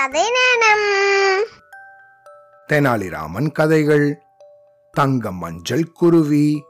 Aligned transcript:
கதை 0.00 0.22
நேரம். 0.22 1.44
தெனாலிராமன் 2.68 3.52
கதைகள் 3.52 4.18
தங்க 4.90 5.32
மஞ்சள் 5.32 5.92
குருவி 5.92 6.62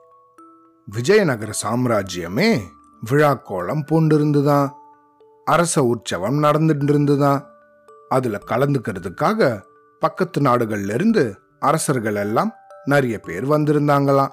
விஜயநகர 0.86 1.50
சாம்ராஜ்யமே 1.62 2.60
விழாக்கோளம் 3.10 3.84
பூண்டிருந்துதான் 3.90 4.68
அரச 5.44 5.82
உற்சவம் 5.82 6.42
நடந்துட்டு 6.42 6.82
இருந்துதான் 6.82 7.50
அதுல 8.08 8.38
கலந்துக்கிறதுக்காக 8.46 9.62
பக்கத்து 10.00 10.40
நாடுகள்ல 10.40 10.94
இருந்து 10.94 11.38
அரசர்கள் 11.60 12.14
எல்லாம் 12.14 12.54
நிறைய 12.84 13.18
பேர் 13.18 13.48
வந்திருந்தாங்களாம். 13.48 14.32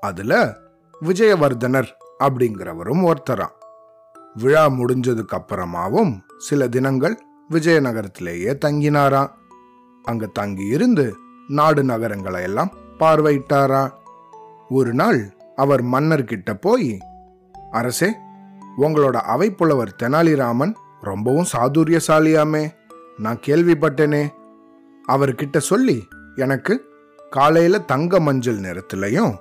அதுல 0.00 0.56
விஜயவர்தனர் 1.02 1.88
அப்படிங்கிறவரும் 2.18 3.12
ஒருத்தராம். 3.12 3.56
விழா 4.34 4.66
முடிஞ்சதுக்கு 4.66 5.40
அப்புறமாவும் 5.40 6.18
சில 6.38 6.68
தினங்கள் 6.68 7.22
விஜயநகரத்திலேயே 7.52 8.52
தங்கினாராம். 8.64 9.30
அங்க 10.02 10.26
தங்கி 10.26 10.66
இருந்து 10.66 11.16
நாடு 11.48 11.84
நகரங்களை 11.84 12.42
எல்லாம் 12.42 12.72
பார்வையிட்டாரா 12.98 13.90
ஒரு 14.68 14.94
நாள் 14.94 15.36
அவர் 15.56 15.84
மன்னர்கிட்ட 15.84 16.54
போய் 16.60 16.98
அரசே 17.70 18.14
உங்களோட 18.78 19.20
அவைப்புலவர் 19.36 19.94
தெனாலிராமன் 20.02 20.74
ரொம்பவும் 21.00 21.46
சாதுரியசாலியாமே. 21.56 22.70
நான் 23.18 23.40
கேள்விப்பட்டேனே. 23.46 24.28
அவர்கிட்ட 25.08 25.58
சொல்லி 25.58 26.08
எனக்கு 26.36 26.84
காலையில 27.30 27.78
தங்க 27.80 28.20
மஞ்சள் 28.20 28.60
நிறத்திலையும் 28.60 29.34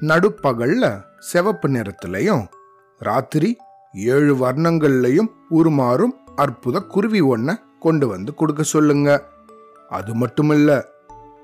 நடுப்பகல்ல 0.00 1.02
சிவப்பு 1.18 1.68
நிறத்திலையும் 1.68 2.46
ராத்திரி 2.98 3.56
ஏழு 3.92 4.34
வர்ணங்கள்லையும் 4.36 5.30
உருமாறும் 5.50 6.14
அற்புத 6.42 6.80
குருவி 6.94 7.20
ஒன்ன 7.32 7.48
கொண்டு 7.84 8.06
வந்து 8.08 8.30
கொடுக்க 8.34 8.62
சொல்லுங்க. 8.74 9.08
அது 9.88 10.12
மட்டுமில்ல 10.14 10.70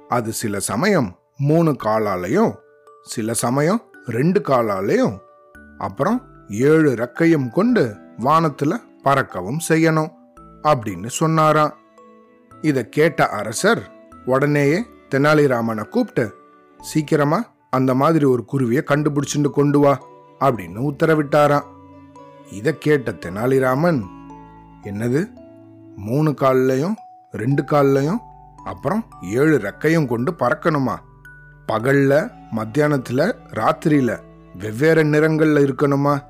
அது 0.09 0.31
சில 0.41 0.61
சமயம் 0.71 1.09
மூணு 1.49 1.71
காலாலையும் 1.85 2.53
சில 3.15 3.35
சமயம் 3.45 3.81
ரெண்டு 4.17 4.41
காலாலையும் 4.49 5.17
அப்புறம் 5.79 6.19
ஏழு 6.69 6.91
ரெக்கையும் 7.03 7.49
கொண்டு 7.51 7.83
வானத்துல 8.27 8.75
பறக்கவும் 9.05 9.61
செய்யணும் 9.69 10.13
அப்படின்னு 10.63 11.09
சொன்னாராம். 11.21 11.75
இத 12.63 12.85
கேட்ட 12.97 13.29
அரசர் 13.39 13.83
உடனேயே 14.27 14.79
தெனாலிராமனை 15.11 15.85
கூப்பிட்டு 15.95 16.25
சீக்கிரமா 16.81 17.41
அந்த 17.71 17.93
மாதிரி 17.95 18.25
ஒரு 18.25 18.43
குருவியை 18.53 18.83
கண்டுபிடிச்சிட்டு 18.91 19.51
கொண்டு 19.51 19.79
வா 19.79 19.93
அப்படின்னு 20.41 20.81
உத்தரவிட்டாராம். 20.91 21.67
இத 22.51 22.73
கேட்ட 22.85 23.11
தெனாலிராமன் 23.25 24.01
என்னது? 24.87 25.27
மூணு 25.97 26.31
கால்லையும் 26.31 26.95
ரெண்டு 27.33 27.63
கால்லையும் 27.63 28.19
அப்புறம் 28.65 29.07
ஏழு 29.23 29.59
ரெக்கையும் 29.59 30.07
கொண்டு 30.07 30.33
பறக்கணுமா? 30.33 30.97
பகல்ல 31.73 32.31
மத்தியானத்துல 32.57 33.33
ராத்திரியில 33.51 34.19
வெவ்வேறு 34.59 35.05
நிறங்கள்ல 35.05 35.59
இருக்கணுமா? 35.65 36.23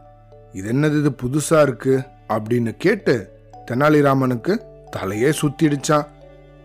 இது 0.52 0.72
என்னது 0.72 0.98
இது 0.98 1.14
புதுசா 1.22 1.62
இருக்கு 1.62 2.02
அப்படின்னு 2.28 2.70
கேட்டு 2.76 3.32
தெனாலிராமனுக்கு 3.66 4.58
தலையே 4.96 5.32
சுத்திடுச்சான். 5.40 6.06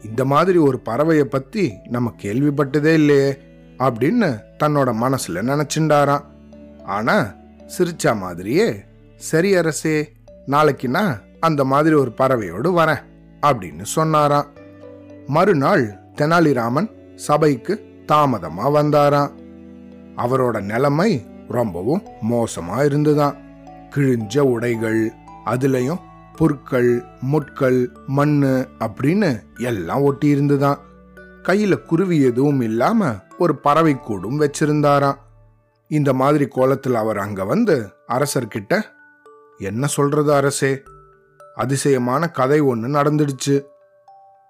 இந்த 0.03 0.26
மாதிரி 0.26 0.58
ஒரு 0.58 0.81
பறவையை 0.86 1.23
பத்தி 1.23 1.73
நம்ம 1.89 2.14
கேள்விப்பட்டதே 2.22 2.94
இல்லையே 2.94 3.38
அப்படின்னு 3.80 4.39
தன்னோட 4.64 4.92
மனசுல 5.03 5.42
நினைச்சுண்டாராம். 5.42 6.23
ஆனா 6.83 7.33
சிரிச்சா 7.78 8.17
மாதிரியே 8.17 8.83
சரி 9.16 9.55
அரசே 9.55 10.14
நாளைக்கு 10.45 10.88
நான் 10.88 11.22
அந்த 11.42 11.64
மாதிரி 11.64 11.95
ஒரு 11.95 12.11
பறவையோடு 12.11 12.72
வரேன் 12.72 13.03
அப்படின்னு 13.42 13.81
சொன்னாராம். 13.81 14.45
மறுநாள் 15.28 15.86
தெனாலிராமன் 16.16 17.16
சபைக்கு 17.16 17.81
தாமதமா 18.08 18.65
வந்தாராம். 18.65 19.32
அவரோட 20.17 20.61
நிலைமை 20.61 21.26
ரொம்பவும் 21.48 22.04
மோசமா 22.32 22.86
இருந்துதான். 22.86 23.36
கிழிஞ்ச 23.95 24.39
உடைகள் 24.39 25.11
அதுலயும் 25.45 25.99
புற்கள் 26.36 27.04
முட்கள் 27.21 27.89
மண்ணு 28.08 28.67
அப்படின்னு 28.80 29.42
எல்லாம் 29.58 30.02
ஒட்டி 30.02 30.27
இருந்துதான் 30.27 30.80
கையில 31.44 31.82
குருவி 31.82 32.21
எதுவும் 32.21 32.61
இல்லாம 32.61 33.15
ஒரு 33.38 33.55
பறவை 33.55 33.99
கூடும் 33.99 34.42
வச்சிருந்தாராம். 34.42 35.17
இந்த 35.88 36.14
மாதிரி 36.14 36.48
கோலத்தில் 36.48 36.95
அவர் 36.95 37.17
அங்க 37.17 37.45
வந்து 37.45 37.89
அரசர்கிட்ட 38.08 38.82
என்ன 39.58 39.86
சொல்றது 39.88 40.33
அரசே 40.33 40.82
அதிசயமான 41.56 42.32
கதை 42.32 42.60
ஒன்று 42.60 42.88
நடந்துடுச்சு. 42.88 43.66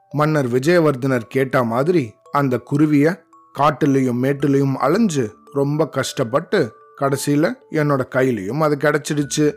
மன்னர் 0.09 0.47
விஜயவர்தனர் 0.47 1.25
கேட்ட 1.27 1.63
மாதிரி 1.63 2.13
அந்த 2.31 2.57
குருவிய 2.57 3.23
காட்டுலயும் 3.59 4.21
மேட்டுலயும் 4.23 4.73
அலைஞ்சு 4.73 5.35
ரொம்ப 5.53 5.87
கஷ்டப்பட்டு 5.87 6.75
கடைசியில் 6.95 7.57
என்னோட 7.71 8.01
கையிலையும் 8.15 8.59
அது 8.59 8.77
கிடைச்சிடுச்சு. 8.77 9.53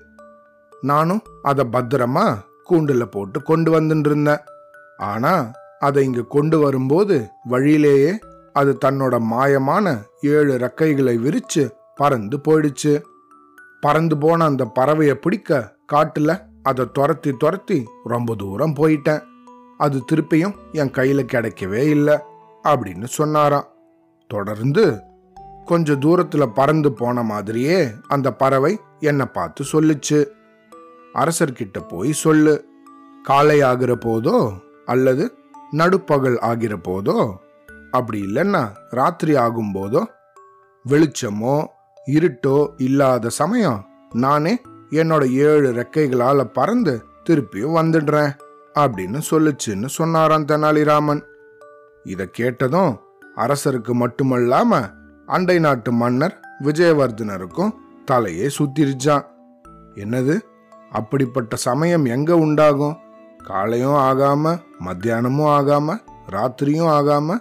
நானும் 0.81 1.23
அதை 1.43 1.67
பத்திரமா 1.73 2.39
கூண்டில் 2.63 3.09
போட்டு 3.09 3.43
கொண்டு 3.43 3.81
வந்துட்டு 3.81 4.07
இருந்தேன். 4.07 4.39
ஆனால் 4.97 5.51
அதை 5.79 6.05
இங்கே 6.05 6.25
கொண்டு 6.29 6.59
வரும்போது 6.59 7.27
வழியிலேயே 7.45 8.19
அது 8.53 8.79
தன்னோட 8.85 9.15
மாயமான 9.31 9.97
ஏழு 10.21 10.55
ரெக்கைகளை 10.55 11.15
விரிச்சு 11.19 11.71
பறந்து 11.95 12.37
போயிடுச்சு. 12.37 13.03
பறந்து 13.81 14.19
போன 14.19 14.45
அந்த 14.45 14.73
பறவையை 14.79 15.15
பிடிக்க 15.15 15.77
காட்டுல 15.93 16.53
அதை 16.65 16.85
துரத்தி 16.93 17.31
துரத்தி 17.43 17.79
ரொம்ப 18.13 18.35
தூரம் 18.35 18.75
போயிட்டேன். 18.75 19.23
அது 19.81 19.97
திருப்பியும் 20.11 20.55
என் 20.73 20.95
கையில் 20.99 21.31
கிடைக்கவே 21.33 21.83
இல்லை 21.95 22.17
அப்படின்னு 22.65 23.09
சொன்னாராம். 23.19 23.69
தொடர்ந்து 24.31 24.85
கொஞ்ச 25.65 25.97
தூரத்தில் 25.97 26.55
பறந்து 26.59 26.91
போன 26.93 27.23
மாதிரியே 27.23 27.79
அந்த 28.09 28.29
பறவை 28.43 28.73
என்னை 29.01 29.27
பார்த்து 29.27 29.65
சொல்லுச்சு. 29.73 30.21
அரசர்கிட்ட 31.15 31.79
போய் 31.89 32.13
சொல்லு 32.25 32.55
காலை 33.23 33.59
ஆகிற 33.71 33.93
போதோ 34.07 34.37
அல்லது 34.87 35.25
நடுப்பகல் 35.71 36.39
ஆகிற 36.49 36.75
போதோ 36.89 37.19
அப்படி 37.91 38.19
இல்லைன்னா 38.23 38.63
ராத்திரி 38.91 39.35
ஆகும்போதோ 39.35 40.03
வெளிச்சமோ 40.85 41.57
இருட்டோ 42.15 42.57
இல்லாத 42.79 43.31
சமயம் 43.41 43.81
நானே 44.15 44.55
என்னோட 44.95 45.31
ஏழு 45.31 45.73
ரெக்கைகளால 45.73 46.45
பறந்து 46.45 47.05
திருப்பியும் 47.31 47.77
வந்துடுறேன் 47.77 48.37
அப்படின்னு 48.75 49.21
சொல்லுச்சுன்னு 49.31 49.87
சொன்னாராம் 49.87 50.47
தெனாலிராமன். 50.47 51.23
இதை 52.05 52.29
கேட்டதும் 52.33 52.99
அரசருக்கு 53.37 53.93
மட்டுமல்லாம 53.93 54.91
அண்டை 55.27 55.59
நாட்டு 55.59 55.93
மன்னர் 55.93 56.41
விஜயவர்தனருக்கும் 56.63 57.73
தலையே 58.11 58.51
சுத்திருச்சான். 58.59 59.25
என்னது? 59.95 60.41
அப்படிப்பட்ட 60.91 61.57
சமயம் 61.57 62.05
எங்க 62.05 62.37
உண்டாகும்? 62.37 62.97
காலையும் 63.45 63.95
ஆகாம 63.95 64.59
மத்தியானமும் 64.85 65.51
ஆகாம 65.51 65.97
ராத்திரியும் 66.31 66.91
ஆகாம 66.91 67.39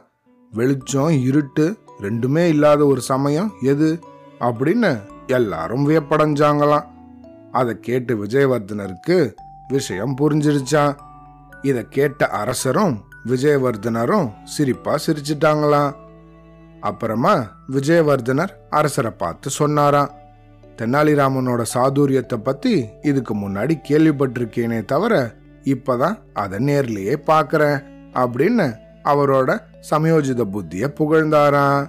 வெளிச்சம் 0.51 1.09
இருட்டு 1.09 1.77
ரெண்டுமே 2.01 2.47
இல்லாத 2.47 2.85
ஒரு 2.85 3.01
சமயம் 3.01 3.53
எது? 3.61 3.99
அப்படின்னு 4.39 5.01
எல்லாரும் 5.27 5.89
வியப்படைஞ்சாங்களாம். 5.89 6.91
அதை 7.53 7.73
கேட்டு 7.79 8.13
விஜயவர்தனருக்கு 8.23 9.17
விஷயம் 9.67 10.15
புரிஞ்சிருச்சான் 10.21 10.95
இதை 11.61 11.81
கேட்ட 11.89 12.27
அரசரும் 12.41 12.95
விஜயவர்தனரும் 13.25 14.29
சிரிப்பா 14.43 14.93
சிரிச்சிட்டாங்களாம் 15.05 15.91
அப்புறமா 16.79 17.33
விஜயவர்தனர் 17.71 18.53
அரசரை 18.69 19.11
பார்த்து 19.11 19.49
சொன்னாராம். 19.49 20.11
தெனாலிராமனோட 20.77 21.61
சாதுரியத்தை 21.73 22.37
பத்தி 22.37 22.73
இதுக்கு 23.01 23.33
முன்னாடி 23.35 23.73
கேள்விப்பட்டிருக்கேனே 23.89 24.85
தவிர 24.85 25.13
இப்பதான் 25.63 26.17
அதை 26.33 26.59
நேர்லயே 26.65 27.15
பார்க்கறேன் 27.27 27.77
அப்படின்னு 28.13 28.67
அவரோட 29.03 29.59
சமயோஜித 29.89 30.43
புத்திய 30.55 30.89
புகழ்ந்தாராம். 30.99 31.87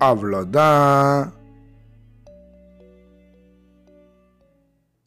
அவ்வளோதான். 0.00 1.28